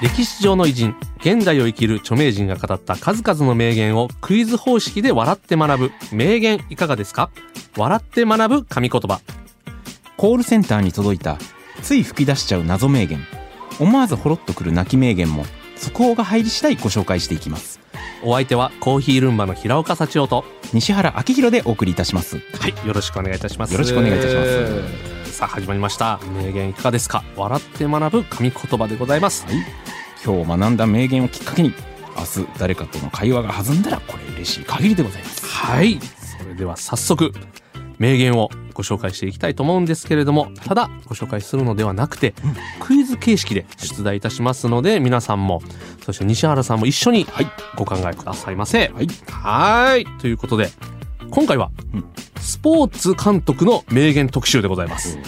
[0.00, 5.92] 歴史上の偉人現代を生きる著名人が語った数々の名言をクイズ方式で笑って学ぶ。
[6.10, 7.30] 名言いかがですか？
[7.76, 9.20] 笑って学ぶ神言葉。
[10.16, 11.36] コールセンターに届いた
[11.82, 13.18] つい吹き出しちゃう謎名言。
[13.78, 15.44] 思わずほろっとくる泣き名言も
[15.76, 17.80] 速報が入り次第ご紹介していきます。
[18.22, 22.38] お相手はコーヒールンバの平岡幸男と西原明宏でお送りいたします。
[22.58, 23.72] はいよろしくお願いいたします。
[23.72, 25.09] よろしくお願いいたします
[25.40, 26.20] さあ始まりました。
[26.36, 27.24] 名言いかがですか？
[27.34, 29.54] 笑って学ぶ神言葉でございます、はい。
[30.22, 31.72] 今日学んだ名言をきっかけに
[32.14, 35.46] 明日誰かとの会話が弾んだらこれ嬉しい限りでございます。
[35.46, 35.98] はい。
[36.38, 37.32] それでは早速
[37.98, 42.34] 名言をご紹介していきたいと思うんですけれどもただご紹介するのではなくて、
[42.78, 45.62] クイズ形式で出題いたしますので皆さんも
[46.04, 47.26] そして西原さんも一緒に
[47.76, 48.88] ご考えくださいませ。
[48.88, 49.06] はい。
[49.30, 50.04] はい。
[50.20, 50.68] ということで
[51.30, 52.04] 今回は、うん
[52.50, 55.20] スポーツ監督の名言特集でございます、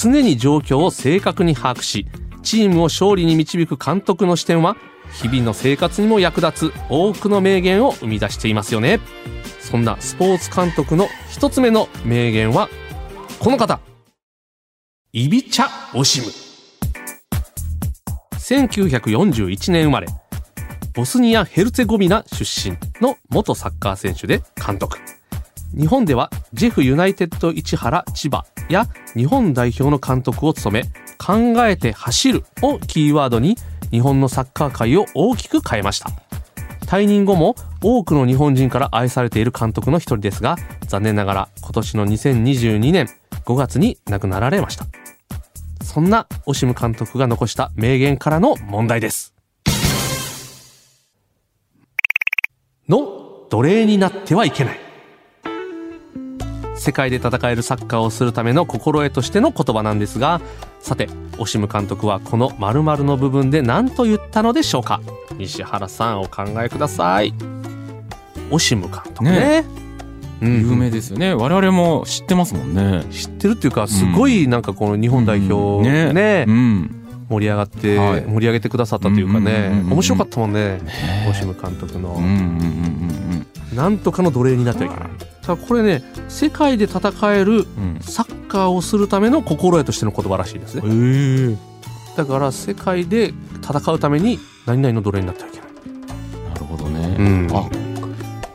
[0.00, 2.06] 常に状況を正確に把握し
[2.44, 4.76] チームを勝利に導く監督の視点は
[5.12, 9.00] 日々の生活にも役立つ多くの名言を生み出していますよね。
[9.58, 12.68] そんなスポーツ監督の一つ目の名言は
[13.40, 13.80] この方。
[15.12, 15.66] イビチャ・
[15.98, 16.26] オシム。
[18.38, 20.06] 1941年生まれ。
[20.94, 24.98] ボスニア・ヘルツェゴビナ出身の元サッカー選手で監督。
[25.76, 30.84] 日本ではジェフユナイテッド市原千葉や日本代表の監督を務め
[31.18, 33.56] 考えて走るをキーワードに
[33.90, 36.10] 日本のサッカー界を大きく変えました。
[36.86, 40.56] 退任後も多くの日本人から愛されている監督の一人ですが
[40.88, 43.06] 残念ながら今年の2022年
[43.44, 44.86] 5月に亡くなられました。
[45.84, 49.34] そんなオシム監督が残した名言からの問題です。
[52.88, 54.89] の奴隷になってはいけない。
[56.80, 60.40] 世界で戦えるサッカーをするための心得としての言葉なんですが
[60.80, 61.08] さて
[61.38, 65.00] オシム監督はこの〇〇の部分で何と言ったのでしょうか？
[65.36, 67.34] 西原さんお考えください。
[68.50, 69.64] オシム監督ね。
[70.40, 70.60] うん。
[70.70, 71.34] 有名ですよね。
[71.34, 73.04] 我々も知ってますもんね。
[73.10, 76.14] 知ってるっていうかすごいなんかこの日本代表うん。
[76.14, 76.99] ね,、うん
[77.30, 78.24] 盛り上がって、はい。
[78.26, 80.78] 盛り上げてくださったというかね、面白かったもんね。
[80.78, 81.26] ね。
[81.30, 85.10] オシム監督の、うんうんうんうんなんとかの奴隷になってはいけない。
[85.42, 87.98] ただこれね世界で戦えるうん。
[88.00, 90.82] サッカーをするための心得としての言葉らしいですね。
[90.84, 91.56] え。
[92.16, 93.32] だから世界で
[93.62, 95.68] 戦うために何々の奴隷になってはいけない。
[96.48, 97.48] なるほどね、うん。
[97.52, 97.70] あ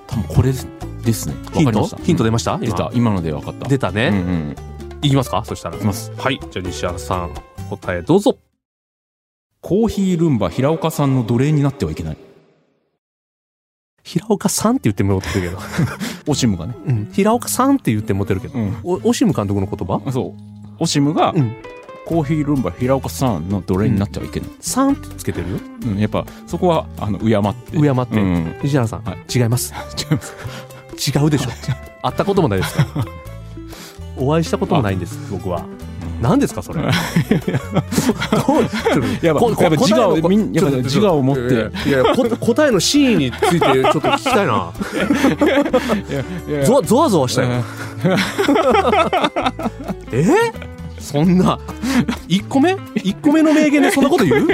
[0.05, 1.35] 多分これですね。
[1.53, 1.87] ヒント？
[2.03, 2.57] ヒント出ました？
[2.57, 3.69] 出今た今ので分かった。
[3.69, 4.55] 出たね、うんうん。
[5.01, 5.45] いきますか？
[5.45, 5.77] そしたら。
[5.77, 6.11] いきます。
[6.17, 6.37] はい。
[6.51, 7.33] じゃあ西原さん
[7.69, 8.37] 答えどうぞ
[9.67, 12.17] コーヒールンバ平岡さんの奴隷になってはいけない。
[14.03, 15.57] 平岡さんって言ってもらってるけど、
[16.31, 16.75] オシムがね。
[16.85, 18.77] うん、平岡さんって言ってもらってるけど、うん。
[18.83, 20.11] おオシム監督の言葉？
[20.11, 20.41] そう。
[20.77, 21.55] オシムが、うん。
[22.05, 25.53] コーヒールンバ平岡さんの奴隷になってはいけない、さんってつけてる？
[25.53, 25.97] ようん。
[25.97, 27.79] やっぱそこはあの敬って。
[27.79, 28.21] 敬って。
[28.21, 29.17] うん、西原さん、はい。
[29.35, 29.73] 違います。
[29.97, 30.35] 違います。
[31.09, 31.49] 違うでしょ。
[32.05, 33.05] 会ったこともないですから。
[34.15, 35.65] お会いしたこともないんです僕は
[36.21, 36.81] 何ですかそれ？
[36.83, 36.91] やっ
[39.35, 39.93] ぱここやっぱ自
[40.83, 41.41] 自我を持って。
[41.87, 44.71] いやいやこ答えの真意についてちょっと聞きたいな。
[46.65, 47.49] ゾワゾワゾワしたよ。
[50.11, 50.25] え？
[50.99, 51.59] そんな。
[52.27, 54.47] 1個目 ?1 個目の名言でそんなこと言う？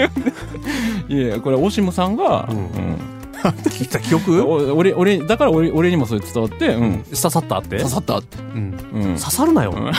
[1.13, 2.57] いやこれオシムさんが、うん。
[2.57, 2.97] うん。
[3.43, 7.77] 聞いた記憶お俺俺だから俺俺にもそれ伝わって、うん、刺さったって？
[7.77, 8.77] 刺さったって、うん。
[8.93, 9.03] うん。
[9.17, 9.71] 刺さるなよ。
[9.71, 9.91] ん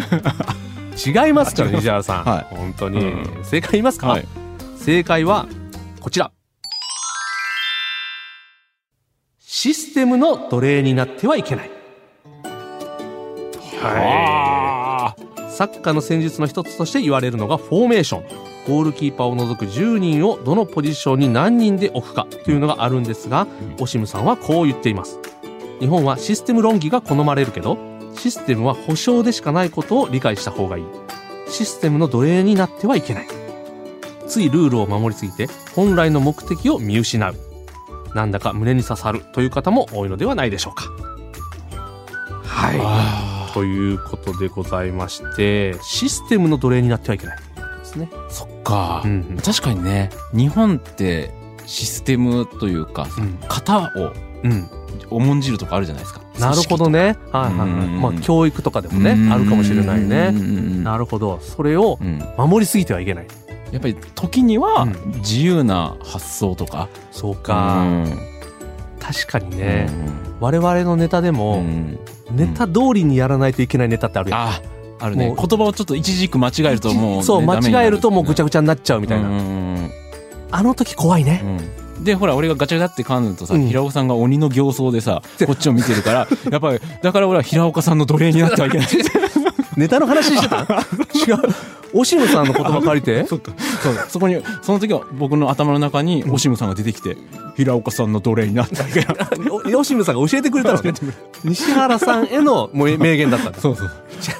[1.26, 2.54] 違いますから西原さん、はい。
[2.54, 3.44] 本当に、うん。
[3.44, 4.26] 正解言いますか、はい。
[4.76, 5.46] 正解は
[6.00, 6.30] こちら。
[9.40, 11.70] システムの奴隷になってはいけない。
[13.84, 15.14] あ
[15.48, 18.52] サッカーの戦術の一つとして言われるのがフォーメーション。
[18.66, 23.48] ゴールキーパーを除く10人をどのポジションに何人で置くかというのがあるんですが、
[23.80, 25.18] オシムさんはこう言っています。
[25.80, 27.76] 日本はシステム論議が好まれるけど
[28.16, 30.84] システムは保証でしかないことを理解した方がいい。
[31.48, 33.28] システムの奴隷になってはいけない。
[34.26, 37.36] ついルールを守りすぎて本来の目的を見失う。
[38.14, 40.84] なんだか胸に刺さるという方も多いのではないでしょうか。
[42.44, 42.78] はい。
[42.80, 47.36] あということでございましてシステムの奴隷になってはいけない。
[47.36, 48.10] ですね。
[48.28, 49.36] そっか、うんうん。
[49.38, 51.30] 確かにね日本って
[51.66, 53.38] システムというか、うん。
[53.48, 54.12] 型を
[54.44, 54.68] うん。
[55.10, 57.16] 重んじるとかあるじゃないですかなるほどね。
[57.30, 57.68] はいはいはい。
[57.68, 58.00] うん。
[58.00, 60.32] まあ教育とかでもねあるかもしれないね。
[60.82, 61.40] なるるほど。
[61.40, 63.26] それをうん、守りすぎてはいけない。
[63.70, 65.12] やっぱり時にはうん。
[65.20, 67.82] 自由な発想とか、そうか。
[67.82, 68.18] うん。
[69.00, 69.88] 確かにね。
[70.40, 71.98] 我々のネタでうんもうん。
[72.32, 74.40] ネタ通りにやらないといけないネタってあるやん。
[74.40, 74.62] あ
[75.00, 75.34] あるね。
[75.36, 79.28] 言葉をちょっと一軸間違えるともう、ねそう間違えるともうぐちゃぐぐちゃになっちゃうみたいな。
[79.28, 79.88] な
[80.52, 81.42] あの時怖いね
[82.02, 83.66] でほら俺がガチャガチャって噛んでるとさ、うん。
[83.68, 88.88] 平岡さんが鬼の形相でさ こっちを見てるからやっぱりだから俺は平岡さんの奴隷になってはいけない。
[89.76, 91.54] ネタの話してた違う
[91.94, 93.26] オシムさんの言葉借りて。
[93.26, 93.52] そっか
[93.82, 97.16] そうそこにその時は僕の頭の中にオシムさんが出てきて
[97.56, 99.16] 平岡さんの奴隷になってはいけない
[99.74, 100.80] おオシムさんが教えてくれたの。
[100.80, 100.92] ね
[101.44, 103.60] 西原さんへのもう名言だったんだ。
[103.60, 103.90] そうそう。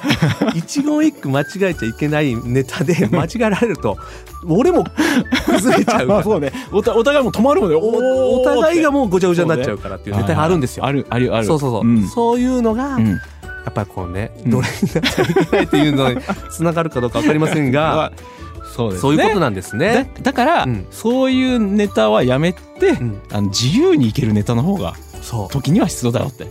[0.55, 3.97] 一言一句間違えちゃいけないネタで 間違えられると
[4.47, 4.85] 俺も
[5.45, 6.51] 崩れちゃうそうね。
[6.71, 7.75] おたお互いも止まるもんね。
[7.75, 10.85] おお互いがももうごちゃごちゃになっちゃうからっていうネタがあるんですよ。
[10.85, 11.45] あるあるある。
[11.45, 12.07] そうそうそう、ん。
[12.07, 13.19] そういうのが、うん
[13.65, 14.51] やっぱりこうねうん。
[14.51, 16.21] 奴隷になっちゃいけないっていうのに
[16.51, 18.11] つながるかどうか分かりませんが、
[18.75, 19.01] そうですね。
[19.01, 20.09] そういうことなんですね。
[20.15, 20.85] だだから、うん。
[20.91, 23.21] そういうネタはやめて、ん。
[23.31, 25.49] あの自由にいけるネタの方がそう。
[25.49, 26.47] 時には必要だよって、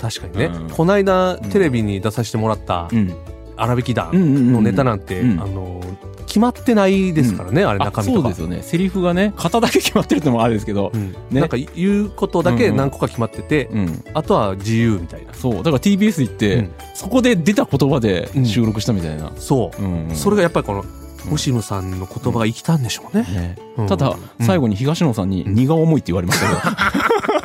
[0.00, 0.70] 確かにね、うん。
[0.70, 3.14] この間テレビに出させてもらったうん、
[3.56, 5.40] 荒引き団うんうんうんのネタなんて、うん。
[5.40, 5.80] あの
[6.26, 8.22] 決まってないですからね、あれあ中身とか。
[8.22, 8.62] そうですよね。
[8.62, 11.12] セリフがね型だけ決まってるってのもあるんですけどう、ん。
[11.12, 11.40] ね。
[11.40, 14.04] なんか言うことだけ何個か決まってて、うん。
[14.14, 15.32] あとは自由みたいな。
[15.34, 15.54] そう。
[15.58, 16.70] だから TBS 行って、うん。
[16.94, 20.16] そこで出た言葉で収録したみたいな、そう、うんうん。
[20.16, 20.84] それがやっぱりこの
[21.26, 21.32] うん。
[21.32, 23.56] オシムさんの言葉が生きたんでしょうね、ね。
[23.78, 23.86] うん。
[23.86, 26.48] ただ、うん最後に東野さんに荷が重いって言われました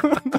[0.02, 0.38] けど、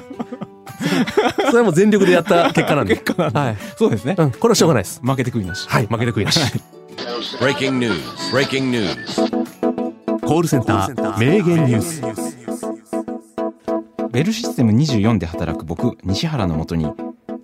[1.51, 2.95] それはもう全力でやった結果なんで。
[2.95, 5.01] 結果なんではい、そうですね、うん、これはしょうがないです。
[5.03, 5.67] 負けて食いなし。
[5.67, 5.85] はい。
[5.85, 6.39] 負けて食いなし。
[7.39, 7.93] Breaking news.
[8.31, 8.95] Breaking news.
[10.25, 12.01] コールセンター名言ニュース。
[14.11, 16.87] ベルシステム24で働く僕西原のもとに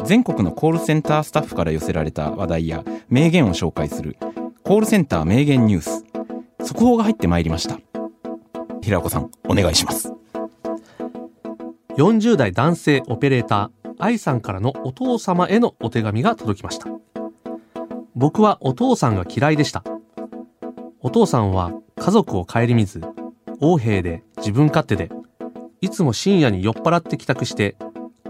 [0.05, 4.15] 全国のコールセンタースタッフから寄せられた話題や名言を紹介する。
[4.63, 6.05] コールセンター名言ニュース。
[6.65, 7.77] 速報が入ってまいりました。
[8.81, 10.13] 平岡さんお願いします。
[11.97, 16.87] 40代男性オペレーター愛さんからのお父様へのお手紙が届きました。
[18.15, 19.83] 僕はお父さんが嫌いでした。
[21.01, 23.01] お父さんは家族を顧みず
[23.61, 25.09] 横兵で自分勝手で
[25.81, 27.75] いつも深夜に酔っ払って帰宅して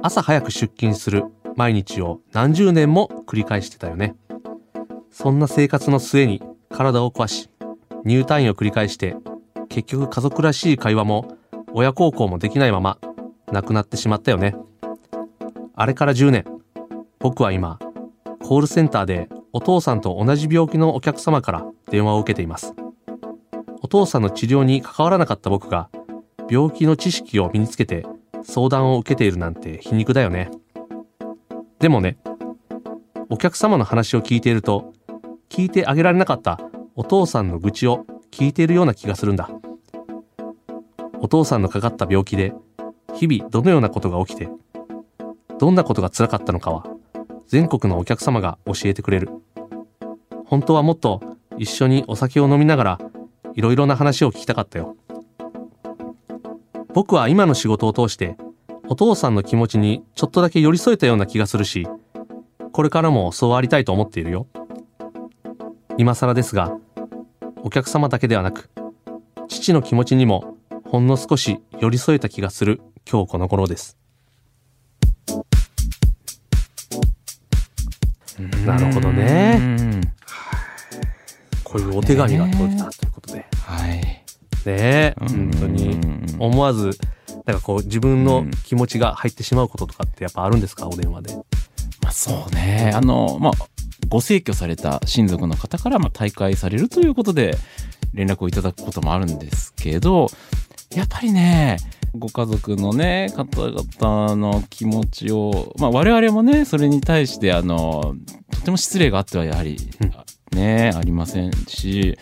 [0.01, 1.25] 朝早く出勤する
[1.55, 4.15] 毎日を何十年も繰り返してたよね。
[5.11, 7.49] そんな生活の末に体を壊し
[8.03, 9.15] 入退院を繰り返して
[9.69, 11.37] 結局家族らしい会話も
[11.73, 12.99] 親孝行もできないまま
[13.51, 14.55] 亡くなってしまったよね。
[15.79, 16.43] あれから10年、
[17.19, 17.77] 僕は今、
[18.41, 22.73] コールセンターでお父さんと同じ病気のお客様から電話を受けています。
[23.83, 25.91] お父さんの治療に関わらなかった僕が、
[26.49, 28.07] 病気の知識を身につけて
[28.41, 30.49] 相談を受けているなんて皮肉だよね。
[31.77, 32.17] でもね、
[33.29, 34.93] お客様の話を聞いていると、
[35.47, 36.59] 聞いてあげられなかった
[36.95, 39.47] お父さんの愚痴を聞いているような気がするんだ。
[41.19, 42.55] お父さんのかかった病気で
[43.13, 44.49] 日々どのようなことが起きて、
[45.59, 46.85] どんなことが辛かったのかは、
[47.47, 49.29] 全国のお客様が教えてくれる。
[50.45, 51.21] 本当はもっと
[51.57, 52.99] 一緒にお酒を飲みながら、
[53.53, 54.95] いろいろな話を聞きたかったよ。
[56.93, 58.37] 僕は今の仕事を通して、
[58.87, 61.87] お父さんの気持ちにちょっとだけ寄り添えたような気がするし、
[62.71, 64.47] これからもそうありたいと思っているよ。
[65.97, 66.77] 今更ですが、
[67.63, 68.69] お客様だけではなく、
[69.47, 70.55] 父の気持ちにも
[70.85, 73.96] ほんの少し寄り添えた気がする今日この頃です。
[78.65, 79.57] なるほどね。
[79.59, 80.01] うん
[81.63, 83.45] こういうお手紙が届いたということで。
[83.65, 84.23] はいね。
[84.65, 85.99] え、本当に。
[86.39, 86.97] 思わず、
[87.45, 90.87] なんかこう自分の気持ちが入ってしまうこととかってやっぱあるんですか？
[90.87, 91.35] お電話で。
[92.01, 92.91] まあそうね。
[92.95, 93.53] あのまあ
[94.07, 97.57] ご逝去された親族の方からまあ退会されるということで
[98.13, 100.27] 連絡をいただくこともあるんですけど
[100.95, 101.77] やっぱりね
[102.15, 108.15] ご家族のね方々の気持ちを、まあ、我々もねそれに対してあの
[108.51, 109.77] とても失礼があってはやはり、
[110.51, 112.17] ねありませんし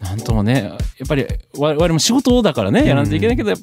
[0.00, 1.26] なんともねやっぱり
[1.58, 3.58] 我々も仕事だからねやらないといけないけど、やっ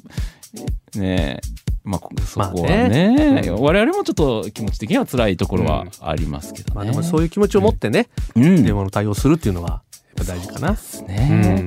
[0.92, 1.40] ぱね
[1.84, 6.74] まあこそこはまあね,、ね我々もちょっと気持ち的には辛いところはありますけどね。
[6.74, 8.64] まあでもそういう気持ちを持ってね、うん。
[8.64, 9.82] 電話の対応するっていうのは
[10.16, 10.72] やっぱ大事かな。
[10.72, 11.66] ですね。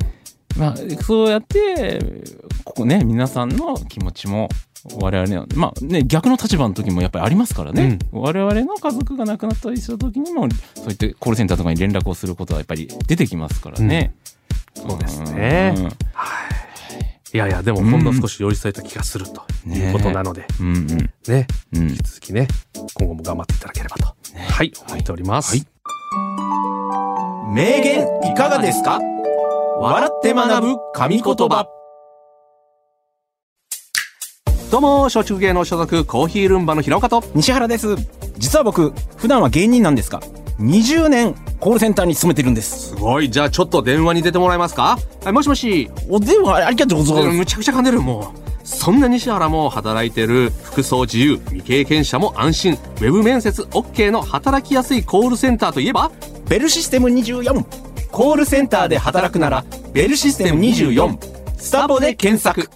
[0.57, 2.23] まあ、そうやって、
[2.63, 4.49] ここね、皆さんの気持ちも、
[4.99, 7.97] 我々の、まあね、逆の立場の時もやっぱりありますからね。
[8.11, 14.13] 我々の家族が亡くなったりした時にも、そういってコールセンターとかに連絡をすることはやっぱり出てきますからね。
[14.75, 15.73] そうですね。
[15.75, 15.83] うん。
[15.85, 15.95] はい。
[17.33, 20.87] いやいや、でもほんの少し寄り添えた気がするということなので、うんうん。
[21.27, 21.89] ね、うん。
[21.89, 22.47] 引き続きね、
[22.93, 25.57] 今後も頑張っていただければと、はい、思っております。
[25.57, 25.65] はい。
[27.53, 28.99] 名言いかがですか？
[29.77, 31.67] 笑って学ぶ神言葉。
[34.71, 37.95] どうも、松竹芸能所属コーヒールンバの平岡と、西原です。
[38.37, 40.21] 実は僕普段は芸人なんですが
[40.59, 42.89] 20年コールセンターに勤めてるんです。
[42.89, 44.97] すごい、じゃあちょっと電話に出てもらえますか？
[45.23, 45.91] はい、もしもし。
[46.09, 47.37] お電話ありがとうございます。
[47.37, 48.67] むちゃくちゃ噛んでる、もう。
[48.67, 52.73] そんな西原も働いてる服装自由未経験者も安心。
[52.73, 56.11] ウェブ面接 OK の働きやすいコールセンターといえば？
[56.47, 57.84] ベルシステム24
[58.15, 61.17] コールセンターで働くならベルシステム24
[61.57, 62.69] スタボで検索。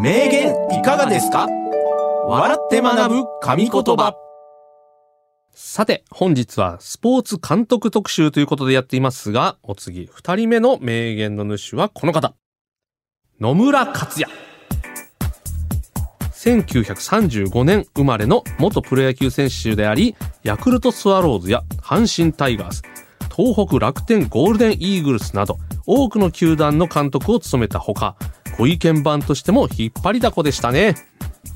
[0.00, 1.48] 名言いかがですか？
[2.28, 4.14] 笑って学ぶ神言葉。
[5.52, 12.36] さて本日はスポーツ監督特集ということでやっていますがお次二人目の名言の主はこの方。
[13.40, 14.32] 野村克也。
[16.32, 22.84] 1935年生まれの元プロ野球選手でありヤクルトスワローズや阪神タイガース
[23.34, 28.14] 東北楽天ゴールデンイーグルスなど多くの球団の監督を務めたほか
[28.56, 30.94] ご意見番としても引っ張りだこでしたね。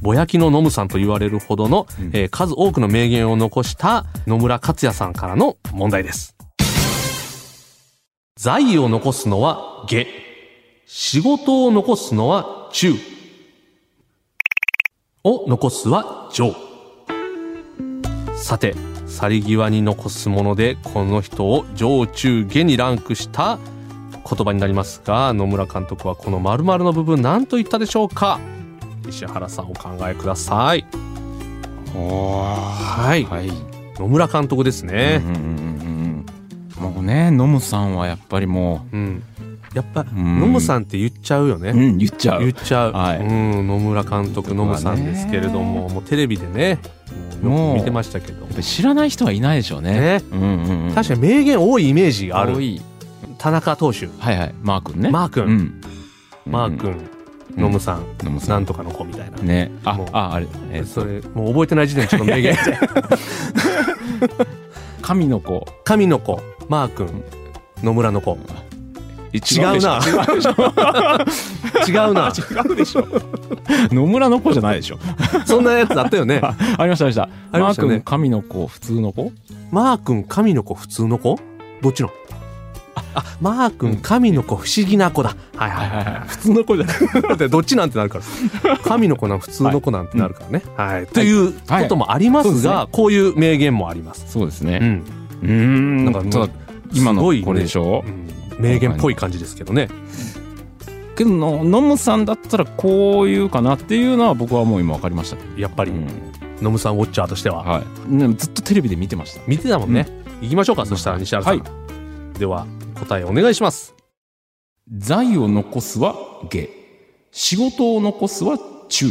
[0.00, 6.34] ぼやきのノムさんと言われるほどの、えー数多くの名言を残した野村克也さんからの問題です。
[8.36, 10.06] 財を残すのは下。
[10.86, 12.94] 仕事を残すのは中。
[15.22, 16.54] を残すは上。
[18.34, 18.74] さて
[19.14, 23.58] 去り際に残すものでこの人を上中下にランクした
[24.12, 28.40] 言葉になりますが野村監督はこの〇〇の部分何と言ったでしょうか
[29.08, 30.84] 石原さんお考えください
[31.94, 33.50] はいはい。
[34.00, 36.26] 野村監督ですねうんうんうん
[36.78, 39.22] うんもうね、ノムさんはやっぱりもうん、
[39.74, 40.12] やっぱ野
[40.46, 42.40] 村さんって言っちゃうよね、う、ん、言っちゃう。
[42.40, 46.80] 言っちゃう、はいうん、野村監督野村さんですけれどももうテレビでね
[47.42, 50.00] よく見てましたけど知らない人はいないでしょうね。
[50.00, 50.94] ねうんうんうん。
[50.94, 52.80] 確かに名言多いイメージがある多い
[53.38, 54.54] 田中投手はいはい。
[54.62, 55.10] マー君ね。
[55.10, 55.80] マー君うん。
[56.46, 57.10] マー君、うん
[57.56, 58.48] 野村さん、ノムさん。
[58.50, 59.70] なんとかの子みたいな、ね。
[59.84, 60.48] あもう、あ、あれ。
[60.72, 62.56] えっとそれもう覚えてない時点でちょっと名言
[65.02, 65.64] 神の子。
[65.84, 67.22] 神の子マー君
[67.82, 68.38] 野村の子
[69.34, 70.00] 違違うな。
[71.88, 72.32] 違うな。
[72.32, 73.06] 違うでしょ。
[73.90, 74.98] 野村の子じゃないでしょ。
[75.44, 76.38] そんなやつあったよね。
[76.42, 77.58] あありましたありました。
[77.58, 79.32] マー君、神の子、普通の子？
[79.72, 80.74] マー君神の子？
[80.74, 81.38] 普通の子
[81.82, 82.10] どっちの？
[83.16, 85.36] あマー君神の子不思議な子だ。
[85.56, 86.04] はいはいはい。
[86.04, 86.96] はい普通の子じゃない。
[87.28, 88.20] だってどっちなんてなるか
[88.64, 88.78] ら。
[88.78, 90.62] 神の子なん普通の子なんてなるからね。
[90.76, 94.26] はい、ということもありますが、こういう名言もあります。
[94.28, 94.78] そうですね。
[94.80, 95.04] うん、
[95.42, 96.04] うーん。
[96.06, 96.48] なんか
[96.92, 98.04] 今のこれでしょ？
[98.06, 99.88] うん名言っぽい感じですけどね
[101.16, 105.36] けどのノムさんだったらこういうかなっていうのは僕はもう今分かりました。
[105.60, 106.08] やっぱり、うん
[106.62, 108.36] ノムさんウォッチャーとしてははい。
[108.36, 109.42] ずっとテレビで見てました。
[109.46, 110.06] 見てたもんね、
[110.40, 111.64] 行きましょうかそしたら西原さん、は
[112.38, 112.66] では
[112.98, 113.94] 答えお願いします
[114.88, 116.14] 財を残すは
[116.48, 116.68] 下。
[117.32, 118.56] 仕事を残すは
[118.88, 119.06] 中。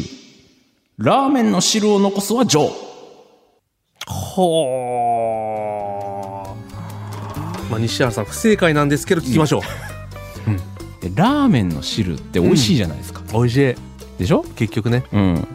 [0.98, 2.70] ラーメンの汁を残すは上。
[4.08, 5.52] ほー
[7.74, 9.62] まあ西原さん不正解なんですけど聞きましょう、
[11.01, 13.22] でラーメンの汁って美味しいじゃないですか。
[13.34, 13.75] 美味しい。
[14.20, 14.46] でしょ？
[14.56, 15.03] 結局ね。
[15.12, 15.48] うん。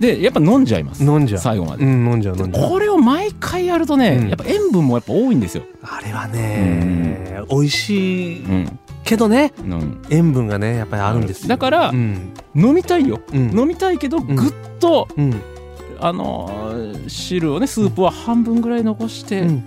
[0.00, 1.02] で、やっぱ飲んじゃいます。
[1.04, 1.40] 飲んじゃう。
[1.40, 1.84] 最後まで。
[1.84, 2.68] うん飲んじゃう飲んじゃう。
[2.68, 4.28] これを毎回やるとね、うん。
[4.28, 5.64] やっぱ塩分もやっぱ多いんですよ。
[5.82, 8.78] あれはね美味しいうん。
[9.04, 11.48] けどねうん、塩分がねやっぱりあるんですよ。
[11.48, 12.32] だから、うん。
[12.54, 13.20] 飲みたいよ。
[13.32, 13.58] うん。
[13.58, 14.34] 飲みたいけど、ん。
[14.34, 15.34] ぐっと、うん。
[16.00, 19.64] あのー汁をね、スープは半分ぐらい残して、うん。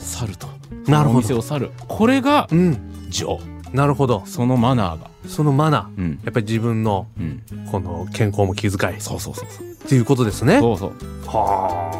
[0.00, 0.48] 去ると。
[0.86, 1.70] なるほどお店を去る。
[1.88, 3.38] これが、うん上。
[3.72, 5.10] なるほどそのマナーが。
[5.26, 6.20] そのマナーうん。
[6.24, 7.42] やっぱり自分のうん。
[7.70, 9.66] この健康も気遣いそうそうそうそう。
[9.66, 10.90] っていうことですねそうそう。
[11.26, 11.90] は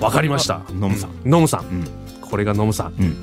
[0.00, 1.84] あわかりましたノムさんうノムさんうん。
[2.20, 3.16] これがノムさんうん。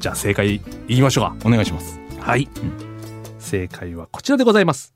[0.00, 0.56] じゃあ正解
[0.88, 1.98] いきましょうかお願いします。
[2.20, 2.86] はい、うん
[3.46, 4.92] 正解はこちらでございます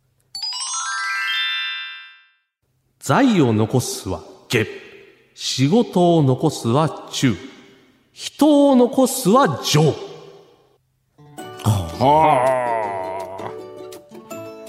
[2.99, 4.67] 財を残すは下
[5.35, 7.37] 仕事を残すは中
[8.13, 9.95] 人を残すは上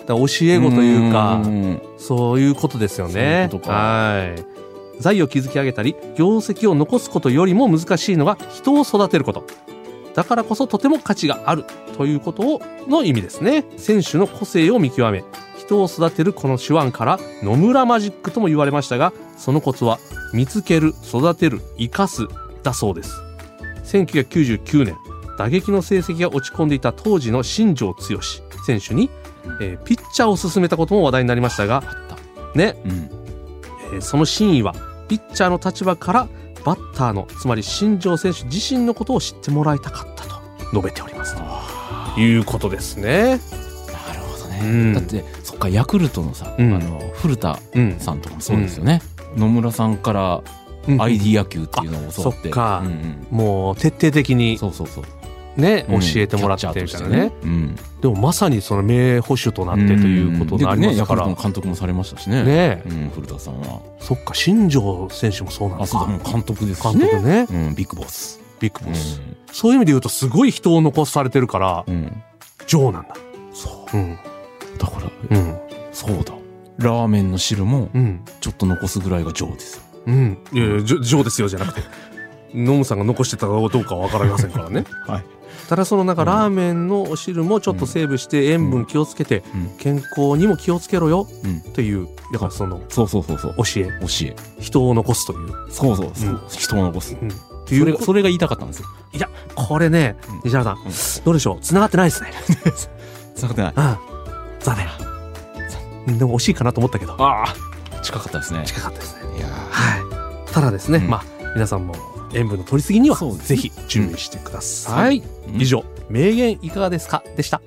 [0.02, 3.48] だから教え子というかんそういうことですよね。
[3.52, 5.02] そういうはい。
[5.02, 9.44] 財を築き上げたり、業績を残すことよりも難しいのが人を育てること。
[10.14, 11.64] だからこそとても価値がある
[11.98, 13.66] ということをの意味ですね。
[13.78, 15.24] 選手の個性を見極め、
[15.58, 20.00] 人を育てるこの手腕から野村マジックとも言われましたが、そのコツは
[20.34, 22.28] 見つける、育てる、生かす
[22.64, 23.31] だそうです。
[23.84, 24.96] 1999年、
[25.38, 28.44] 打撃の成績が落ち込んでいた当時の新庄剛志。
[28.66, 29.10] 選手に、
[29.60, 32.58] えーピッチャーを勧めたことも話題になりましたが、あった。
[32.58, 33.10] ね、うん。
[33.94, 34.74] えーその真意は
[35.08, 36.28] ピッチャーの立場から
[36.64, 40.36] バッターのつまり新庄選手自身のことを知ってもらいたかったと
[40.72, 43.40] 述べておりますということですね。
[44.08, 44.60] なるほどね。
[44.64, 49.02] うんだって、そっか、ヤクルトのさ、うんあの、古田うん、さんとかもそうですよね。
[49.36, 50.42] 野村さんから
[50.88, 52.50] うん ID 野球っていうのを教わって。
[52.50, 55.04] うんうんもう徹底的にそうそうそう。
[55.58, 57.32] ね、うん教えてもらってみたいなキャッチャーとしてね。
[57.44, 57.76] うん。
[58.02, 60.96] でもまさにその名捕手となってということになりますから。
[60.98, 62.44] ヤクルトの監督もされましたしね。
[62.44, 63.82] ねうん、古田さんは。
[64.00, 66.08] そっか、新庄選手もそうなんあ、ですか。
[66.26, 67.10] 監督ですし監ね。
[67.10, 67.48] 督ね。
[67.50, 68.40] うん、ビッグボス。
[68.60, 69.20] ビッグボス。
[69.52, 72.04] そういう意味で言うと、すごい人を残されてるから、うん。
[72.04, 73.08] なんだ。
[73.54, 73.98] そう。
[73.98, 74.18] うん。
[74.78, 75.58] だから、うん。
[75.92, 76.34] そうだ。
[76.78, 78.22] ラーメンの汁も、うん。
[78.40, 79.84] ちょっと残すぐらいがジョーですよ。
[80.06, 80.38] うん。
[80.52, 81.82] いやいや、ジョーですよじゃなくて、
[82.54, 84.86] ノムさんが残してたかどうかは分かりませんからね。
[85.08, 85.26] はい。
[85.70, 89.70] ただそのなんかラーメンのお汁もちょっとセーブして塩分気をつけてうん。
[89.78, 91.62] 健康にも気をつけろようん。
[91.74, 93.56] という、だからそのそうそうそうそう。
[93.58, 94.36] 教え、教え。
[94.60, 95.50] 人を残すという。
[95.70, 96.30] そうそうそう。
[96.30, 97.16] うん人を残す。
[97.22, 97.30] うん。
[97.30, 97.34] っ
[97.66, 98.88] ていうこそれが言いたかったんですよ。
[99.56, 100.78] これねうん、西原さん、
[101.24, 101.62] どうでしょう？
[101.62, 102.32] 繋がってないですね。
[103.36, 103.74] つながってない。
[103.76, 103.98] うん。
[104.60, 104.88] 残念。
[106.08, 108.64] うんでも惜しいかなと思ったけど、ああ近かったですね。
[108.66, 109.21] 近かったですね。
[109.38, 110.54] いやはい。
[110.54, 111.24] ただですね、うんまあ、
[111.54, 111.96] 皆さんも
[112.34, 115.22] 塩分の取りすぎにはぜひ注意してください。
[115.22, 115.66] ー以。
[115.66, 117.24] 上、名言いかがですか？
[117.36, 117.62] でした。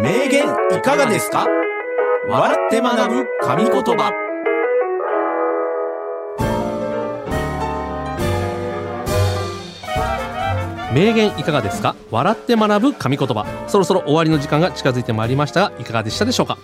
[0.00, 1.46] 名言いかがですか？
[2.28, 4.12] 笑って学ぶ神言葉
[10.94, 11.96] 名言いかがですか？
[12.10, 13.46] 笑って学ぶ神言葉。
[13.66, 16.58] そろそろ終わりの時間が近づいてまいりましたが、いかがでしたでしょうか？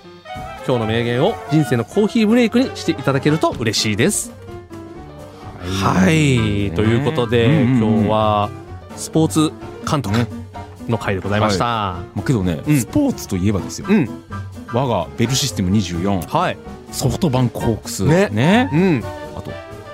[0.68, 4.32] 今日の名言を人生のコーヒーブレイクにしていただけると嬉しいです。
[5.82, 6.70] はい。
[6.72, 8.50] ということで、うんうんうん今日は
[8.94, 9.50] スポーツ
[9.90, 10.26] 監督
[10.87, 11.64] の回でございました。
[11.64, 13.87] まあけどね、うんスポーツといえばですよ。
[13.88, 14.06] うん。
[14.75, 16.58] 我がベルシステム24、はい。
[16.92, 18.68] ソフトバンクホークス、ねね。
[18.70, 19.02] うん。
[19.38, 19.50] あと、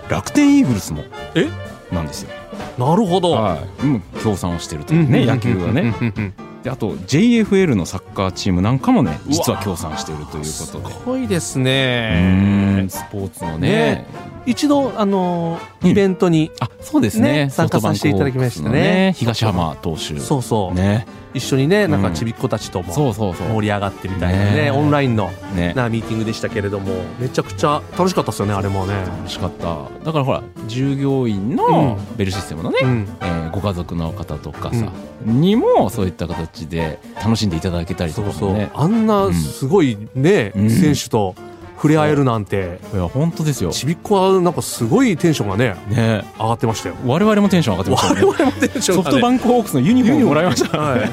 [0.08, 1.04] 楽天イーグルスも、
[1.37, 1.46] え？
[1.94, 2.30] なんですよ。
[2.78, 3.30] なるほど。
[3.30, 3.87] はい。
[3.87, 5.82] うん協賛をしてるというね、野球はね。。
[5.82, 6.34] うんうんうん
[6.64, 10.81] で、あと、JFL のサッカーチームなんかもね、実は協賛しているということすで。
[11.05, 12.88] ごいですねん。
[12.88, 14.07] スポーツのねね。
[14.46, 17.44] 一度、あのイベントに、あ、そうですね。
[17.44, 19.14] ね参加させていただきましたね。
[19.16, 20.18] 東浜投手。
[20.18, 21.07] そうそう、ね。
[21.35, 23.48] 一緒にね、なんかうんちびっ子たちともそうそうそう。
[23.48, 25.72] 盛り上がってみたいなね、ねオンラインのね。
[25.74, 28.94] なミーティングでしたけれども、めちゃくちゃ楽しかったですよね、あれもね。
[28.94, 29.88] 楽しかった。
[30.04, 33.09] だからほら、従業員うのんベルシステムのね、うん。
[33.20, 34.90] えーご家族の方とかさ、
[35.24, 38.70] にもそういった形で楽しんでいただけたりとそうそうかもね。。
[38.74, 41.37] あんなすごいね、うん選手と
[41.84, 43.68] 触れ合えるなんて、いや、本当ですよ。
[43.68, 46.94] ちびっ子はなんかすごいテンションがね、ね上がってましたよ。
[47.04, 48.20] 我々もテンション上がってましたね。
[48.22, 50.78] 々もテンションソフトバンクホークスのユニフォームもらいました。
[50.78, 51.04] は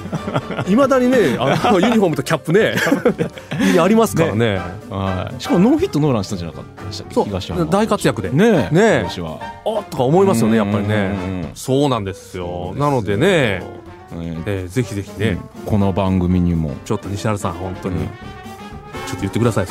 [0.65, 0.71] い。
[0.71, 2.75] いまだにね、あの ユニフォームとキャップね、
[3.81, 4.61] ありますからね。
[4.89, 5.41] はい。
[5.41, 7.15] しかもノーヒットノーランしたんじゃなかったでしたっけ？
[7.41, 7.67] そう。
[7.69, 8.29] 大活躍で。
[8.29, 8.73] ねえ。
[8.73, 9.39] ねえ今年は。
[9.65, 10.95] あとか思いますよね、やっぱりね。
[10.95, 12.73] うんうんうんそうなんですよ。
[12.77, 13.61] なのでね、
[14.45, 18.09] えーぜひぜひね、この番組にも、ちょっと西原さん、本当に、うん
[19.07, 19.65] ちょっと言ってください、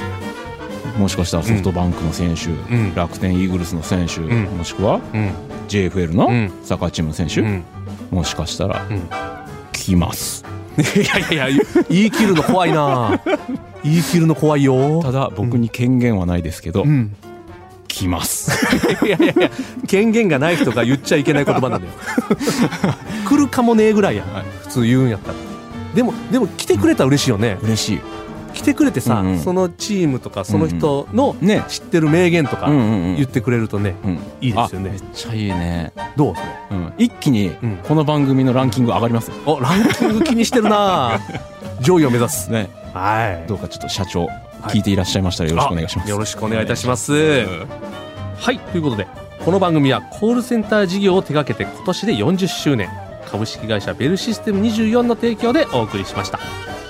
[0.98, 5.32] もしかしたらソフトバンクの選手、ん楽天イーグルスの選手、んもしくはうん。
[5.68, 7.64] JFL のうんサッカーチームの選手、うん。
[8.10, 9.08] もしかしたらうん
[9.72, 10.44] 来ます。
[10.78, 13.20] いやいやいや、言い切るの怖いな
[13.82, 15.00] 言い切るの怖いよ。
[15.02, 17.14] ただ僕に権限はないですけど、うん。
[17.88, 18.52] 来ます。
[19.04, 19.50] いやいやいや、
[19.86, 21.92] 権限がない人が言っちゃいけない言葉なんだよ。
[23.28, 24.24] 来るかもねえぐらいや。
[24.32, 25.34] はい普通言うんやったら。
[25.94, 27.58] でも、でも来てくれたら嬉しいよね。
[27.62, 28.00] 嬉しい。
[28.54, 29.38] 来てくれてさ、うんうん。
[29.38, 31.64] そのチームとかその人のね。
[31.68, 33.16] 知ってる名言とかうんうんうん。
[33.16, 34.18] 言ってくれるとね、うん。
[34.40, 34.90] いいですよね。
[34.90, 35.92] あめっちゃいいね。
[36.16, 36.34] どう？
[36.34, 36.92] それうん。
[36.98, 37.76] 一気にうん。
[37.78, 39.34] この番組のランキング上がりますよ。
[39.46, 41.20] おランキング気にしてるな。
[41.80, 42.50] 上位を目指す。
[42.50, 42.68] ね。
[42.92, 43.48] はい。
[43.48, 44.28] どうかちょっと社長、
[44.64, 45.44] 聞いていらっしゃいました。
[45.44, 46.10] らよろしくお願いします。
[46.10, 47.66] よろしくお願いいたします、うん。
[48.36, 48.58] はい。
[48.58, 49.06] ということで
[49.44, 52.88] この番組はコールセンター事業を手掛けて今年で40周年。
[53.30, 56.40] 株式会社ベルシステム24の提供でお送りしました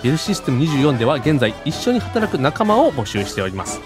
[0.02, 3.80] ベルシステム24では現在一緒に働く仲間を募集しております。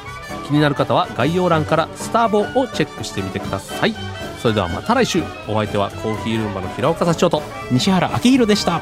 [0.47, 3.95] 気になる方は概要欄からスターボをチェックしてみてください。
[4.41, 5.23] それではまた来週。
[5.49, 7.43] お相手はコーヒールンバの平岡社長と。
[7.71, 8.81] 西原明宏でした。